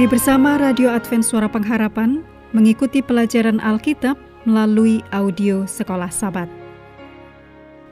Mari 0.00 0.16
bersama 0.16 0.56
Radio 0.56 0.88
Advent 0.88 1.20
Suara 1.20 1.44
Pengharapan 1.44 2.24
mengikuti 2.56 3.04
pelajaran 3.04 3.60
Alkitab 3.60 4.16
melalui 4.48 5.04
audio 5.12 5.68
Sekolah 5.68 6.08
Sabat. 6.08 6.48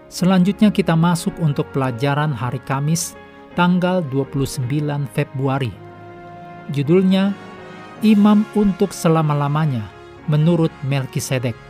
Selanjutnya 0.09 0.73
kita 0.73 0.97
masuk 0.97 1.37
untuk 1.37 1.69
pelajaran 1.77 2.33
hari 2.33 2.65
Kamis 2.65 3.13
tanggal 3.53 4.01
29 4.09 4.65
Februari. 5.13 5.69
Judulnya 6.73 7.37
Imam 8.01 8.49
untuk 8.57 8.97
selama-lamanya 8.97 9.85
menurut 10.33 10.73
Melkisedek. 10.89 11.61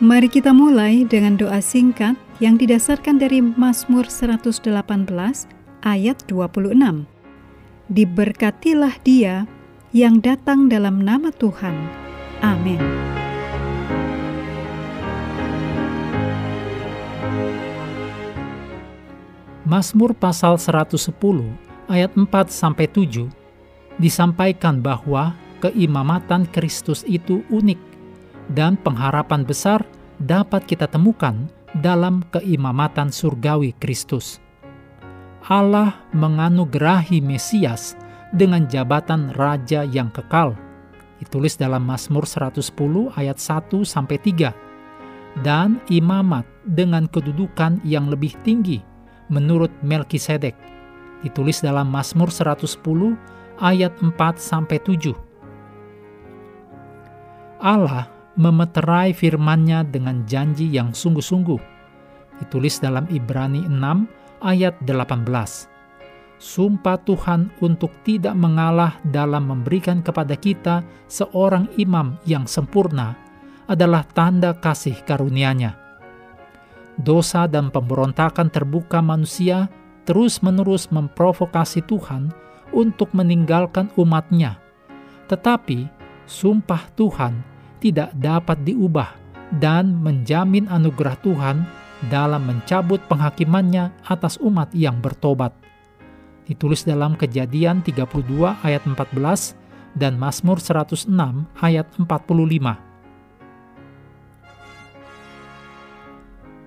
Mari 0.00 0.32
kita 0.32 0.56
mulai 0.56 1.04
dengan 1.04 1.36
doa 1.36 1.60
singkat 1.60 2.16
yang 2.40 2.56
didasarkan 2.56 3.20
dari 3.20 3.44
Mazmur 3.44 4.08
118 4.08 5.60
ayat 5.82 6.24
26. 6.30 7.06
Diberkatilah 7.90 8.96
dia 9.02 9.44
yang 9.92 10.22
datang 10.22 10.70
dalam 10.70 11.02
nama 11.04 11.28
Tuhan. 11.34 11.76
Amin. 12.40 12.80
Mazmur 19.62 20.12
pasal 20.12 20.58
110 20.58 21.06
ayat 21.86 22.12
4 22.12 22.28
sampai 22.50 22.90
7 22.90 23.30
disampaikan 23.96 24.82
bahwa 24.82 25.38
keimamatan 25.62 26.50
Kristus 26.50 27.06
itu 27.06 27.46
unik 27.46 27.78
dan 28.50 28.74
pengharapan 28.74 29.46
besar 29.46 29.86
dapat 30.18 30.66
kita 30.66 30.90
temukan 30.90 31.46
dalam 31.78 32.26
keimamatan 32.34 33.14
surgawi 33.14 33.72
Kristus. 33.78 34.41
Allah 35.42 35.98
menganugerahi 36.14 37.18
Mesias 37.18 37.98
dengan 38.30 38.70
jabatan 38.70 39.34
raja 39.34 39.82
yang 39.82 40.06
kekal. 40.14 40.54
Ditulis 41.18 41.58
dalam 41.58 41.82
Mazmur 41.82 42.22
110 42.22 42.62
ayat 43.18 43.42
1 43.42 43.82
sampai 43.82 44.22
3. 44.22 44.54
Dan 45.42 45.82
imamat 45.90 46.46
dengan 46.62 47.10
kedudukan 47.10 47.82
yang 47.82 48.06
lebih 48.06 48.38
tinggi 48.46 48.78
menurut 49.34 49.74
Melkisedek. 49.82 50.54
Ditulis 51.26 51.58
dalam 51.58 51.90
Mazmur 51.90 52.30
110 52.30 53.18
ayat 53.58 53.90
4 53.98 54.14
sampai 54.38 54.78
7. 54.78 55.10
Allah 57.62 58.06
memeterai 58.38 59.10
firman-Nya 59.10 59.90
dengan 59.90 60.22
janji 60.22 60.70
yang 60.70 60.94
sungguh-sungguh. 60.94 61.58
Ditulis 62.42 62.78
dalam 62.78 63.06
Ibrani 63.10 63.66
6 63.66 64.21
ayat 64.42 64.76
18. 64.84 65.22
Sumpah 66.42 66.98
Tuhan 67.06 67.54
untuk 67.62 67.94
tidak 68.02 68.34
mengalah 68.34 68.98
dalam 69.06 69.46
memberikan 69.46 70.02
kepada 70.02 70.34
kita 70.34 70.82
seorang 71.06 71.70
imam 71.78 72.18
yang 72.26 72.50
sempurna 72.50 73.14
adalah 73.70 74.02
tanda 74.10 74.50
kasih 74.58 74.98
karunia-Nya. 75.06 75.78
Dosa 76.98 77.46
dan 77.46 77.70
pemberontakan 77.70 78.50
terbuka 78.50 78.98
manusia 78.98 79.70
terus-menerus 80.02 80.90
memprovokasi 80.90 81.86
Tuhan 81.86 82.34
untuk 82.74 83.14
meninggalkan 83.14 83.88
umatnya. 83.94 84.58
Tetapi 85.30 85.86
sumpah 86.26 86.90
Tuhan 86.98 87.38
tidak 87.78 88.10
dapat 88.18 88.66
diubah 88.66 89.14
dan 89.62 89.94
menjamin 89.94 90.66
anugerah 90.66 91.16
Tuhan 91.22 91.56
dalam 92.10 92.42
mencabut 92.48 92.98
penghakimannya 93.06 93.94
atas 94.08 94.40
umat 94.42 94.74
yang 94.74 94.98
bertobat. 94.98 95.54
Ditulis 96.48 96.82
dalam 96.82 97.14
Kejadian 97.14 97.86
32 97.86 98.02
ayat 98.66 98.82
14 98.82 99.54
dan 99.94 100.18
Mazmur 100.18 100.58
106 100.58 101.06
ayat 101.62 101.86
45. 102.00 102.08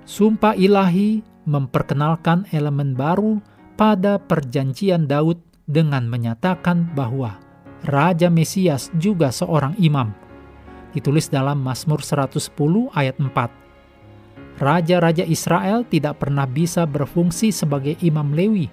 Sumpah 0.06 0.54
ilahi 0.56 1.26
memperkenalkan 1.44 2.48
elemen 2.56 2.96
baru 2.96 3.42
pada 3.76 4.22
perjanjian 4.22 5.10
Daud 5.10 5.42
dengan 5.68 6.08
menyatakan 6.08 6.94
bahwa 6.96 7.36
Raja 7.84 8.32
Mesias 8.32 8.94
juga 8.96 9.34
seorang 9.34 9.76
imam. 9.82 10.14
Ditulis 10.96 11.28
dalam 11.28 11.60
Mazmur 11.60 12.00
110 12.00 12.40
ayat 12.96 13.20
4 13.20 13.65
raja-raja 14.60 15.28
Israel 15.28 15.84
tidak 15.88 16.24
pernah 16.24 16.48
bisa 16.48 16.88
berfungsi 16.88 17.52
sebagai 17.52 18.00
imam 18.00 18.32
Lewi. 18.32 18.72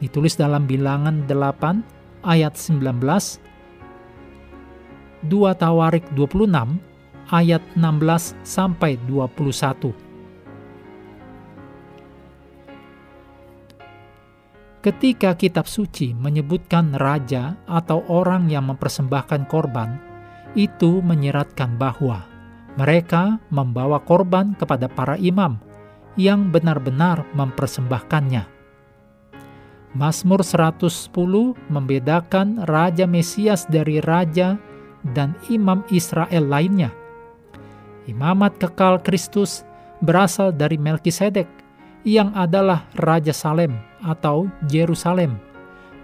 Ditulis 0.00 0.38
dalam 0.38 0.64
bilangan 0.64 1.26
8 1.28 2.24
ayat 2.24 2.56
19, 2.56 3.00
2 5.28 5.60
Tawarik 5.60 6.04
26 6.16 6.80
ayat 7.28 7.62
16 7.76 8.34
sampai 8.42 8.96
21. 9.04 9.92
Ketika 14.80 15.36
kitab 15.36 15.68
suci 15.68 16.16
menyebutkan 16.16 16.96
raja 16.96 17.60
atau 17.68 18.00
orang 18.08 18.48
yang 18.48 18.64
mempersembahkan 18.72 19.44
korban, 19.44 20.00
itu 20.56 21.04
menyeratkan 21.04 21.76
bahwa 21.76 22.29
mereka 22.78 23.38
membawa 23.50 23.98
korban 24.02 24.54
kepada 24.54 24.86
para 24.86 25.18
imam 25.18 25.58
yang 26.14 26.50
benar-benar 26.50 27.26
mempersembahkannya. 27.34 28.46
Mazmur 29.90 30.46
110 30.46 31.10
membedakan 31.66 32.62
Raja 32.70 33.10
Mesias 33.10 33.66
dari 33.66 33.98
Raja 33.98 34.54
dan 35.02 35.34
Imam 35.50 35.82
Israel 35.90 36.46
lainnya. 36.46 36.94
Imamat 38.06 38.62
kekal 38.62 39.02
Kristus 39.02 39.66
berasal 39.98 40.54
dari 40.54 40.78
Melkisedek 40.78 41.46
yang 42.06 42.30
adalah 42.38 42.86
Raja 43.02 43.34
Salem 43.34 43.74
atau 44.06 44.46
Yerusalem 44.70 45.36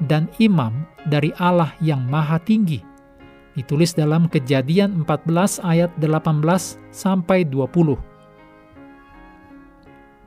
dan 0.05 0.29
imam 0.37 0.85
dari 1.09 1.33
Allah 1.41 1.73
yang 1.81 2.05
maha 2.05 2.37
tinggi 2.43 2.96
Ditulis 3.57 3.97
dalam 3.97 4.29
Kejadian 4.29 5.09
14 5.09 5.65
ayat 5.65 5.89
18 5.97 6.77
sampai 6.93 7.49
20. 7.49 7.97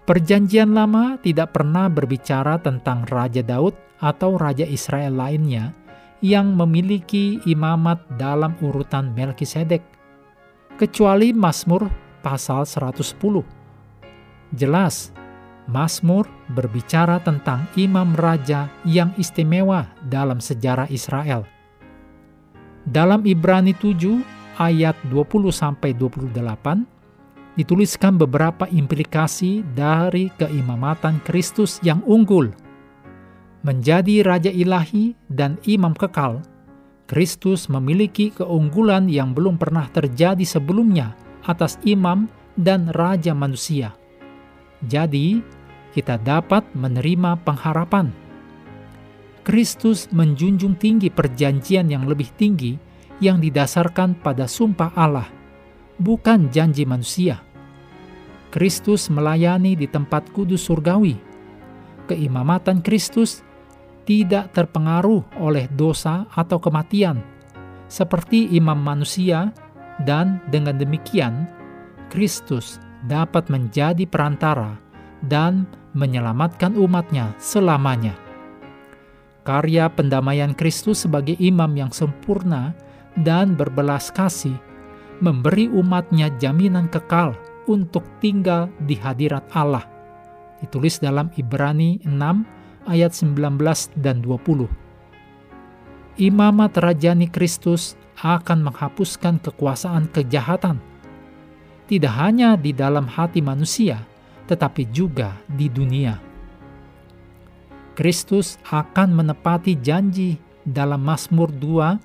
Perjanjian 0.10 0.74
Lama 0.74 1.22
tidak 1.22 1.54
pernah 1.54 1.86
berbicara 1.86 2.58
tentang 2.58 3.06
Raja 3.06 3.46
Daud 3.46 3.78
atau 4.02 4.34
Raja 4.34 4.66
Israel 4.66 5.14
lainnya 5.14 5.78
yang 6.26 6.58
memiliki 6.58 7.38
imamat 7.46 8.02
dalam 8.18 8.58
urutan 8.66 9.14
Melkisedek, 9.14 9.86
kecuali 10.82 11.30
Mazmur 11.30 11.86
pasal 12.26 12.66
110. 12.66 13.46
Jelas, 14.58 15.14
Mazmur 15.70 16.26
berbicara 16.50 17.22
tentang 17.22 17.70
imam 17.78 18.18
raja 18.18 18.74
yang 18.90 19.14
istimewa 19.22 19.86
dalam 20.10 20.42
sejarah 20.42 20.90
Israel– 20.90 21.46
dalam 22.90 23.22
Ibrani 23.22 23.78
7 23.78 24.58
ayat 24.58 24.98
20 25.14 25.54
sampai 25.54 25.94
28 25.94 26.34
dituliskan 27.54 28.18
beberapa 28.18 28.66
implikasi 28.66 29.62
dari 29.78 30.34
keimamatan 30.42 31.22
Kristus 31.22 31.78
yang 31.86 32.02
unggul. 32.10 32.50
Menjadi 33.62 34.24
raja 34.24 34.50
ilahi 34.50 35.14
dan 35.28 35.60
imam 35.68 35.92
kekal, 35.92 36.42
Kristus 37.06 37.68
memiliki 37.68 38.32
keunggulan 38.32 39.12
yang 39.12 39.36
belum 39.36 39.60
pernah 39.60 39.86
terjadi 39.92 40.46
sebelumnya 40.48 41.14
atas 41.44 41.76
imam 41.84 42.32
dan 42.56 42.88
raja 42.96 43.36
manusia. 43.36 43.92
Jadi, 44.88 45.44
kita 45.92 46.16
dapat 46.22 46.64
menerima 46.72 47.36
pengharapan 47.44 48.29
Kristus 49.50 50.06
menjunjung 50.14 50.78
tinggi 50.78 51.10
perjanjian 51.10 51.90
yang 51.90 52.06
lebih 52.06 52.30
tinggi 52.38 52.78
yang 53.18 53.42
didasarkan 53.42 54.22
pada 54.22 54.46
sumpah 54.46 54.94
Allah, 54.94 55.26
bukan 55.98 56.54
janji 56.54 56.86
manusia. 56.86 57.42
Kristus 58.54 59.10
melayani 59.10 59.74
di 59.74 59.90
tempat 59.90 60.30
kudus 60.38 60.70
surgawi. 60.70 61.18
Keimamatan 62.06 62.86
Kristus 62.86 63.42
tidak 64.06 64.54
terpengaruh 64.54 65.42
oleh 65.42 65.66
dosa 65.74 66.30
atau 66.30 66.62
kematian, 66.62 67.18
seperti 67.90 68.54
imam 68.54 68.78
manusia, 68.78 69.50
dan 70.06 70.38
dengan 70.54 70.78
demikian 70.78 71.50
Kristus 72.14 72.78
dapat 73.10 73.50
menjadi 73.50 74.06
perantara 74.06 74.78
dan 75.26 75.66
menyelamatkan 75.98 76.78
umatnya 76.78 77.34
selamanya 77.42 78.29
karya 79.44 79.90
pendamaian 79.92 80.54
Kristus 80.54 81.04
sebagai 81.08 81.36
imam 81.40 81.72
yang 81.76 81.92
sempurna 81.92 82.76
dan 83.20 83.56
berbelas 83.56 84.12
kasih, 84.14 84.56
memberi 85.20 85.68
umatnya 85.72 86.32
jaminan 86.40 86.88
kekal 86.88 87.36
untuk 87.68 88.04
tinggal 88.24 88.72
di 88.88 88.96
hadirat 88.98 89.46
Allah. 89.54 89.86
Ditulis 90.60 91.00
dalam 91.00 91.32
Ibrani 91.40 92.04
6 92.04 92.90
ayat 92.90 93.12
19 93.16 93.60
dan 94.00 94.20
20. 94.24 94.68
Imamat 96.20 96.76
Rajani 96.76 97.32
Kristus 97.32 97.96
akan 98.20 98.68
menghapuskan 98.68 99.40
kekuasaan 99.40 100.12
kejahatan, 100.12 100.84
tidak 101.88 102.14
hanya 102.20 102.60
di 102.60 102.76
dalam 102.76 103.08
hati 103.08 103.40
manusia, 103.40 104.04
tetapi 104.52 104.92
juga 104.92 105.40
di 105.48 105.72
dunia. 105.72 106.29
Kristus 108.00 108.56
akan 108.72 109.12
menepati 109.12 109.76
janji 109.76 110.40
dalam 110.64 111.04
Mazmur 111.04 111.52
2 111.52 112.00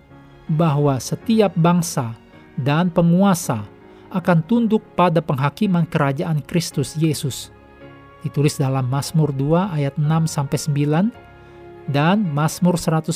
bahwa 0.58 0.98
setiap 0.98 1.54
bangsa 1.54 2.18
dan 2.58 2.90
penguasa 2.90 3.62
akan 4.10 4.42
tunduk 4.42 4.82
pada 4.98 5.22
penghakiman 5.22 5.86
kerajaan 5.86 6.42
Kristus 6.42 6.98
Yesus. 6.98 7.54
Ditulis 8.26 8.58
dalam 8.58 8.90
Mazmur 8.90 9.30
2 9.30 9.70
ayat 9.70 9.94
6 9.94 10.26
sampai 10.26 10.58
9 11.14 11.94
dan 11.94 12.26
Mazmur 12.26 12.74
110 12.74 13.14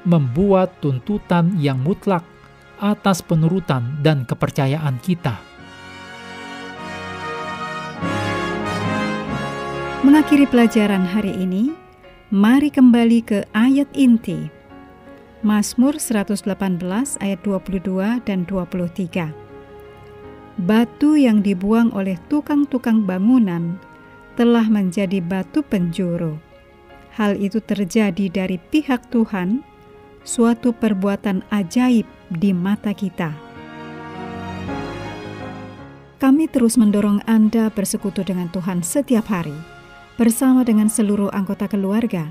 membuat 0.08 0.80
tuntutan 0.80 1.60
yang 1.60 1.84
mutlak 1.84 2.24
atas 2.80 3.20
penurutan 3.20 4.00
dan 4.00 4.24
kepercayaan 4.24 4.98
kita. 5.04 5.40
Mengakhiri 10.00 10.48
pelajaran 10.48 11.04
hari 11.04 11.36
ini, 11.36 11.76
mari 12.31 12.72
kembali 12.72 13.20
ke 13.20 13.44
ayat 13.52 13.92
inti. 13.94 14.48
Mazmur 15.40 15.96
118 15.96 16.48
ayat 17.24 17.40
22 17.44 18.20
dan 18.28 18.44
23. 18.44 19.31
Batu 20.60 21.16
yang 21.16 21.40
dibuang 21.40 21.96
oleh 21.96 22.20
tukang-tukang 22.28 23.08
bangunan 23.08 23.80
telah 24.36 24.68
menjadi 24.68 25.24
batu 25.24 25.64
penjuru. 25.64 26.36
Hal 27.16 27.40
itu 27.40 27.64
terjadi 27.64 28.28
dari 28.28 28.60
pihak 28.60 29.08
Tuhan, 29.12 29.64
suatu 30.28 30.76
perbuatan 30.76 31.48
ajaib 31.52 32.08
di 32.30 32.54
mata 32.54 32.94
kita. 32.94 33.34
Kami 36.20 36.46
terus 36.52 36.76
mendorong 36.76 37.24
Anda 37.26 37.72
bersekutu 37.74 38.22
dengan 38.28 38.52
Tuhan 38.52 38.84
setiap 38.84 39.31
hari 39.31 39.56
bersama 40.20 40.68
dengan 40.68 40.92
seluruh 40.92 41.31
anggota 41.31 41.72
keluarga, 41.72 42.28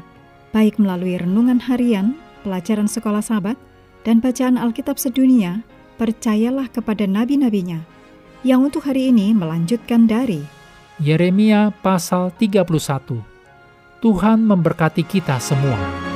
baik 0.52 0.76
melalui 0.76 1.16
renungan 1.16 1.56
harian, 1.56 2.12
pelajaran 2.44 2.84
sekolah 2.84 3.24
sahabat, 3.24 3.56
dan 4.04 4.20
bacaan 4.20 4.60
Alkitab 4.60 5.00
sedunia, 5.00 5.64
percayalah 5.96 6.68
kepada 6.68 7.08
nabi-nabinya, 7.08 7.80
yang 8.44 8.60
untuk 8.60 8.84
hari 8.84 9.08
ini 9.08 9.32
melanjutkan 9.32 10.04
dari 10.04 10.44
Yeremia 11.00 11.72
pasal 11.80 12.34
31. 12.36 12.66
Tuhan 14.02 14.38
memberkati 14.44 15.02
kita 15.06 15.38
semua. 15.38 16.07